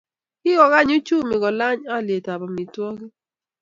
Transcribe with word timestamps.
Kikokany 0.41 0.91
uchumi 0.97 1.35
kolany 1.43 1.81
olyetab 1.95 2.41
amitwogik 2.47 3.13